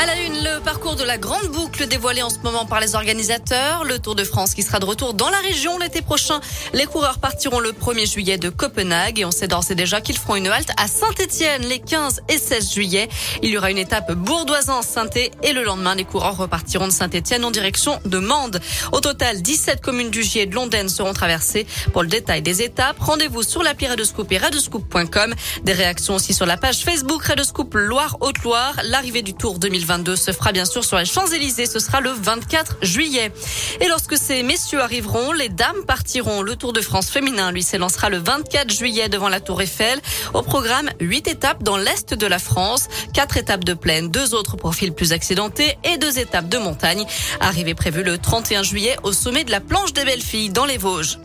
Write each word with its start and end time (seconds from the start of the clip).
À 0.00 0.06
la 0.06 0.16
une, 0.20 0.44
le 0.44 0.60
parcours 0.60 0.94
de 0.94 1.02
la 1.02 1.18
grande 1.18 1.48
boucle 1.48 1.88
dévoilé 1.88 2.22
en 2.22 2.30
ce 2.30 2.38
moment 2.44 2.66
par 2.66 2.78
les 2.78 2.94
organisateurs. 2.94 3.82
Le 3.82 3.98
Tour 3.98 4.14
de 4.14 4.22
France 4.22 4.54
qui 4.54 4.62
sera 4.62 4.78
de 4.78 4.84
retour 4.84 5.12
dans 5.12 5.28
la 5.28 5.38
région 5.38 5.76
l'été 5.76 6.02
prochain. 6.02 6.38
Les 6.72 6.86
coureurs 6.86 7.18
partiront 7.18 7.58
le 7.58 7.72
1er 7.72 8.08
juillet 8.08 8.38
de 8.38 8.48
Copenhague 8.48 9.18
et 9.18 9.24
on 9.24 9.32
sait 9.32 9.48
d'ores 9.48 9.68
et 9.70 9.74
déjà 9.74 10.00
qu'ils 10.00 10.16
feront 10.16 10.36
une 10.36 10.46
halte 10.46 10.70
à 10.76 10.86
Saint-Etienne 10.86 11.62
les 11.62 11.80
15 11.80 12.20
et 12.28 12.38
16 12.38 12.74
juillet. 12.74 13.08
Il 13.42 13.50
y 13.50 13.58
aura 13.58 13.72
une 13.72 13.78
étape 13.78 14.12
bourdoisant 14.12 14.82
saint 14.82 15.08
et 15.16 15.52
le 15.52 15.64
lendemain, 15.64 15.96
les 15.96 16.04
coureurs 16.04 16.36
repartiront 16.36 16.86
de 16.86 16.92
Saint-Etienne 16.92 17.44
en 17.44 17.50
direction 17.50 17.98
de 18.04 18.18
Mende. 18.18 18.60
Au 18.92 19.00
total, 19.00 19.42
17 19.42 19.80
communes 19.80 20.10
du 20.10 20.22
Gier 20.22 20.42
et 20.42 20.46
de 20.46 20.54
Londaine 20.54 20.88
seront 20.88 21.12
traversées. 21.12 21.66
Pour 21.92 22.02
le 22.02 22.08
détail 22.08 22.40
des 22.40 22.62
étapes, 22.62 23.00
rendez-vous 23.00 23.42
sur 23.42 23.64
l'appli 23.64 23.88
Radescoop 23.88 24.30
et 24.30 24.38
radescoop.com. 24.38 25.34
Des 25.64 25.72
réactions 25.72 26.14
aussi 26.14 26.34
sur 26.34 26.46
la 26.46 26.56
page 26.56 26.84
Facebook 26.84 27.24
Radescoop 27.24 27.74
Loire-Haute-Loire. 27.74 28.76
L'arrivée 28.84 29.22
du 29.22 29.34
Tour 29.34 29.58
2020 29.58 29.87
2022 29.88 30.16
se 30.16 30.32
fera 30.32 30.52
bien 30.52 30.66
sûr 30.66 30.84
sur 30.84 30.98
les 30.98 31.06
Champs-Élysées. 31.06 31.64
Ce 31.64 31.78
sera 31.78 32.00
le 32.00 32.10
24 32.10 32.76
juillet. 32.82 33.32
Et 33.80 33.88
lorsque 33.88 34.18
ces 34.18 34.42
messieurs 34.42 34.82
arriveront, 34.82 35.32
les 35.32 35.48
dames 35.48 35.82
partiront. 35.86 36.42
Le 36.42 36.56
Tour 36.56 36.74
de 36.74 36.82
France 36.82 37.08
féminin, 37.08 37.52
lui, 37.52 37.62
s'élancera 37.62 38.10
le 38.10 38.18
24 38.18 38.70
juillet 38.70 39.08
devant 39.08 39.30
la 39.30 39.40
Tour 39.40 39.62
Eiffel. 39.62 39.98
Au 40.34 40.42
programme, 40.42 40.90
huit 41.00 41.26
étapes 41.26 41.62
dans 41.62 41.78
l'est 41.78 42.12
de 42.12 42.26
la 42.26 42.38
France, 42.38 42.88
quatre 43.14 43.38
étapes 43.38 43.64
de 43.64 43.72
plaine, 43.72 44.10
deux 44.10 44.34
autres 44.34 44.56
profils 44.56 44.92
plus 44.92 45.12
accidentés 45.12 45.78
et 45.84 45.96
deux 45.96 46.18
étapes 46.18 46.50
de 46.50 46.58
montagne. 46.58 47.06
Arrivée 47.40 47.74
prévue 47.74 48.02
le 48.02 48.18
31 48.18 48.62
juillet 48.62 48.96
au 49.04 49.12
sommet 49.12 49.44
de 49.44 49.50
la 49.50 49.60
planche 49.60 49.94
des 49.94 50.04
belles 50.04 50.20
filles 50.20 50.50
dans 50.50 50.66
les 50.66 50.76
Vosges. 50.76 51.18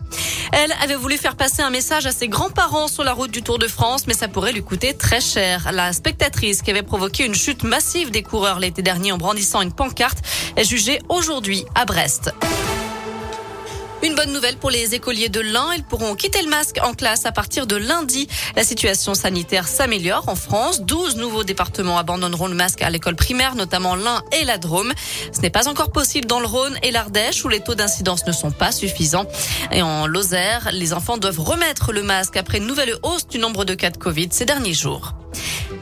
Elle 0.56 0.72
avait 0.84 0.96
voulu 0.96 1.18
faire 1.18 1.36
passer 1.36 1.64
un 1.64 1.72
message 1.72 2.06
à 2.06 2.12
ses 2.12 2.28
grands-parents 2.28 2.88
sur 2.88 3.04
la 3.04 3.14
route 3.14 3.32
du 3.32 3.42
Tour 3.42 3.58
de 3.58 3.68
France, 3.68 4.06
mais 4.06 4.14
ça 4.14 4.28
pourrait 4.28 4.52
lui 4.52 4.62
coûter 4.62 4.94
très 4.94 5.20
cher. 5.20 5.72
La 5.72 5.94
spectatrice 5.94 6.62
qui 6.62 6.70
avait 6.70 6.84
provoqué 6.84 7.26
une 7.26 7.34
chute 7.34 7.64
massive 7.64 8.12
des 8.12 8.22
coureurs 8.22 8.60
l'été 8.60 8.84
dernier 8.84 9.12
en 9.12 9.18
brandissant 9.18 9.62
une 9.62 9.74
pancarte 9.74 10.20
est 10.56 10.64
jugée 10.64 11.00
aujourd'hui 11.10 11.66
à 11.74 11.86
Brest. 11.86 12.32
Une 14.04 14.16
bonne 14.16 14.34
nouvelle 14.34 14.58
pour 14.58 14.70
les 14.70 14.96
écoliers 14.96 15.30
de 15.30 15.40
l'Ain. 15.40 15.70
Ils 15.78 15.84
pourront 15.84 16.14
quitter 16.16 16.42
le 16.42 16.50
masque 16.50 16.78
en 16.84 16.94
classe 16.94 17.26
à 17.26 17.32
partir 17.32 17.68
de 17.68 17.78
lundi. 17.78 18.28
La 18.54 18.66
situation 18.66 19.14
sanitaire 19.14 19.66
s'améliore 19.66 20.28
en 20.28 20.36
France. 20.36 20.82
12 20.82 21.16
nouveaux 21.16 21.46
départements 21.46 21.98
abandonneront 21.98 22.48
le 22.48 22.54
masque 22.54 22.82
à 22.82 22.90
l'école 22.90 23.16
primaire, 23.16 23.56
notamment 23.56 23.96
l'Ain 23.96 24.22
et 24.34 24.44
la 24.44 24.58
Drôme. 24.58 24.92
Ce 25.32 25.40
n'est 25.40 25.50
pas 25.50 25.70
encore 25.70 25.94
possible 25.94 26.28
dans 26.28 26.42
le 26.42 26.48
Rhône 26.48 26.78
et 26.84 26.92
l'Ardèche 26.92 27.46
où 27.46 27.48
les 27.48 27.62
taux 27.62 27.76
d'incidence 27.76 28.26
ne 28.28 28.34
sont 28.34 28.52
pas 28.52 28.74
suffisants. 28.74 29.26
Et 29.72 29.82
en 29.82 30.06
Lozère, 30.06 30.72
les 30.74 30.92
enfants 30.92 31.18
doivent 31.18 31.40
remettre 31.40 31.94
le 31.94 32.04
masque 32.04 32.36
après 32.36 32.58
une 32.58 32.68
nouvelle 32.68 32.98
hausse 33.04 33.28
du 33.28 33.40
nombre 33.40 33.64
de 33.64 33.74
cas 33.74 33.90
de 33.90 33.98
Covid 33.98 34.28
ces 34.32 34.44
derniers 34.44 34.74
jours. 34.74 35.14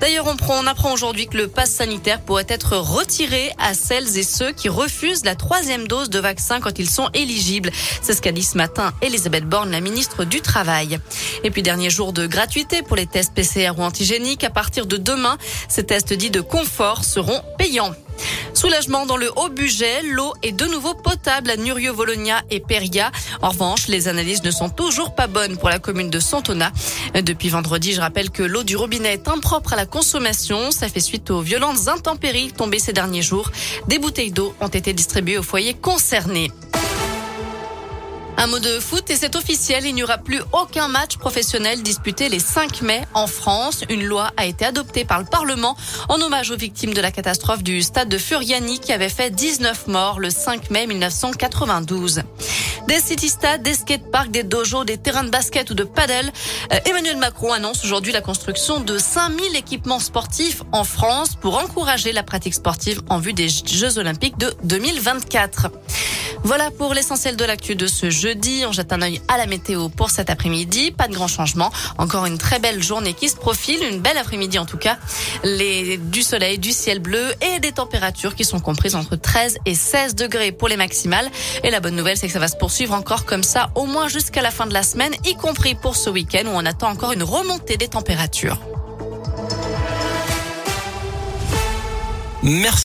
D'ailleurs, 0.02 0.26
on, 0.26 0.36
on, 0.52 0.66
apprend 0.66 0.92
aujourd'hui 0.94 1.28
que 1.28 1.38
le 1.38 1.48
pass 1.48 1.70
sanitaire 1.70 2.22
pourrait 2.22 2.48
être 2.50 2.76
retiré 2.76 3.52
à 3.60 3.76
celles 3.76 4.18
et 4.18 4.24
ceux 4.24 4.52
qui 4.52 4.68
refusent 4.68 5.24
la 5.24 5.36
troisième 5.36 5.88
dose 5.88 6.10
de 6.10 6.18
vaccin 6.18 6.60
quand 6.60 6.80
ils 6.80 6.90
sont 6.90 7.10
éligibles. 7.14 7.70
C'est 8.02 8.16
ce 8.16 8.22
qu'a 8.22 8.32
dit 8.32 8.42
ce 8.42 8.58
matin 8.58 8.94
Elisabeth 9.04 9.46
Borne, 9.46 9.70
la 9.70 9.80
ministre 9.80 10.24
du 10.24 10.42
Travail. 10.42 11.00
Et 11.44 11.52
puis, 11.52 11.62
dernier 11.62 11.92
jour 11.92 12.14
de 12.14 12.26
gratuité 12.26 12.82
pour 12.82 12.96
les 12.96 13.06
tests 13.06 13.36
PCR 13.36 13.74
ou 13.78 13.84
antigéniques. 13.84 14.44
À 14.44 14.50
partir 14.50 14.88
de 14.88 14.98
demain, 14.98 15.38
ces 15.70 15.86
tests 15.86 16.14
dits 16.14 16.32
de 16.32 16.42
confort 16.42 17.06
seront 17.06 17.40
payants. 17.60 17.94
Soulagement 18.54 19.06
dans 19.06 19.18
le 19.18 19.32
haut 19.36 19.50
budget, 19.50 20.02
l'eau 20.04 20.34
est 20.44 20.52
de 20.52 20.66
nouveau 20.66 20.94
potable 20.94 21.50
à 21.50 21.58
Nurio, 21.58 21.94
Vologna 21.94 22.42
et 22.50 22.60
Peria. 22.60 23.12
En 23.42 23.50
revanche, 23.50 23.88
les 23.88 24.08
analyses 24.08 24.44
ne 24.44 24.52
sont 24.52 24.70
toujours 24.70 25.16
pas 25.16 25.28
bonnes 25.28 25.58
pour 25.58 25.70
la 25.70 25.80
commune 25.80 26.10
de 26.10 26.20
Santona. 26.20 26.72
Depuis 27.16 27.50
vendredi, 27.50 27.94
je 27.94 28.02
rappelle 28.02 28.30
que 28.30 28.44
l'eau 28.44 28.64
du 28.64 28.76
robinet 28.76 29.14
est 29.14 29.28
impropre 29.28 29.74
à 29.74 29.76
la 29.76 29.86
consommation. 29.86 30.72
Ça 30.72 30.90
fait 30.90 31.00
suite 31.00 31.32
aux 31.32 31.42
violentes 31.42 31.88
intempéries 31.88 32.52
tombées 32.52 32.80
ces 32.80 32.94
derniers 32.94 33.22
jours. 33.22 33.52
Des 33.88 34.00
bouteilles 34.00 34.32
d'eau 34.32 34.54
ont 34.62 34.68
été 34.68 34.94
distribuées 34.94 35.38
aux 35.38 35.44
foyers 35.44 35.74
concernés. 35.74 36.52
Un 38.42 38.48
mot 38.48 38.58
de 38.58 38.80
foot 38.80 39.08
et 39.12 39.16
c'est 39.16 39.36
officiel, 39.36 39.86
il 39.86 39.94
n'y 39.94 40.02
aura 40.02 40.18
plus 40.18 40.42
aucun 40.52 40.88
match 40.88 41.18
professionnel 41.18 41.84
disputé 41.84 42.28
les 42.28 42.40
5 42.40 42.82
mai 42.82 43.04
en 43.14 43.28
France. 43.28 43.84
Une 43.88 44.04
loi 44.04 44.32
a 44.36 44.48
été 44.48 44.66
adoptée 44.66 45.06
par 45.06 45.20
le 45.20 45.26
Parlement 45.26 45.78
en 46.10 46.20
hommage 46.20 46.50
aux 46.50 46.58
victimes 46.58 46.96
de 46.96 47.02
la 47.02 47.12
catastrophe 47.12 47.62
du 47.62 47.84
stade 47.84 48.10
de 48.10 48.18
Furiani 48.18 48.80
qui 48.80 48.94
avait 48.94 49.10
fait 49.10 49.30
19 49.30 49.86
morts 49.86 50.20
le 50.20 50.32
5 50.32 50.72
mai 50.72 50.88
1992. 50.88 52.24
Des 52.88 53.00
city-stades, 53.00 53.62
des 53.62 53.76
skateparks, 53.76 54.32
des 54.32 54.42
dojos, 54.42 54.86
des 54.86 54.98
terrains 54.98 55.24
de 55.24 55.30
basket 55.30 55.70
ou 55.70 55.76
de 55.76 55.84
paddle. 55.84 56.32
Euh, 56.74 56.80
Emmanuel 56.86 57.18
Macron 57.18 57.54
annonce 57.54 57.86
aujourd'hui 57.86 58.12
la 58.12 58.22
construction 58.22 58.80
de 58.80 58.98
5000 58.98 59.56
équipements 59.56 60.00
sportifs 60.00 60.64
en 60.72 60.84
France 60.84 61.36
pour 61.40 61.60
encourager 61.60 62.12
la 62.12 62.24
pratique 62.24 62.56
sportive 62.56 63.02
en 63.08 63.20
vue 63.20 63.34
des 63.34 63.50
Jeux 63.50 64.00
Olympiques 64.00 64.40
de 64.40 64.52
2024. 64.64 65.70
Voilà 66.44 66.72
pour 66.72 66.94
l'essentiel 66.94 67.36
de 67.36 67.46
l'actu 67.46 67.76
de 67.76 67.86
ce 67.88 68.10
jeudi. 68.10 68.64
On 68.68 68.72
jette 68.72 68.92
un 68.94 69.02
œil 69.02 69.22
à 69.28 69.38
la 69.38 69.46
météo 69.46 69.90
pour 69.90 70.10
cet 70.10 70.30
après-midi. 70.30 70.92
Pas 70.92 71.08
de 71.08 71.14
grand 71.14 71.28
changement. 71.28 71.72
Encore 71.98 72.26
une 72.26 72.38
très 72.38 72.60
belle 72.60 72.82
journée 72.82 73.14
qui 73.14 73.30
se 73.30 73.36
profile. 73.36 73.80
Une 73.84 74.00
belle 74.00 74.18
après-midi 74.18 74.58
en 74.58 74.66
tout 74.66 74.78
cas. 74.78 74.98
Du 75.44 76.24
soleil, 76.24 76.58
du 76.58 76.72
ciel 76.72 77.00
bleu 77.00 77.34
et 77.42 77.60
des 77.60 77.72
températures 77.72 78.36
qui 78.36 78.44
sont 78.44 78.60
comprises 78.60 78.96
entre 78.96 79.16
13 79.16 79.60
et 79.66 79.76
16 79.76 80.16
degrés 80.16 80.52
pour 80.52 80.68
les 80.68 80.78
maximales. 80.78 81.30
Et 81.64 81.70
la 81.70 81.80
bonne 81.80 81.96
nouvelle, 81.96 82.18
c'est 82.18 82.28
que 82.28 82.34
ça 82.34 82.40
va 82.40 82.48
se 82.48 82.58
poursuivre 82.58 82.94
encore 82.94 83.26
comme 83.26 83.44
ça 83.44 83.70
au 83.76 83.86
moins 83.86 84.08
jusqu'à 84.08 84.42
la 84.42 84.52
fin 84.52 84.66
de 84.66 84.74
la 84.74 84.84
semaine, 84.84 85.14
y 85.26 85.36
compris 85.36 85.76
pour 85.76 85.96
ce 85.96 86.10
week-end 86.10 86.44
où 86.48 86.52
on 86.54 86.66
attend 86.66 86.90
encore 86.90 87.12
une 87.12 87.24
remontée 87.24 87.78
des 87.78 87.88
températures. 87.88 88.60
Merci. 92.44 92.80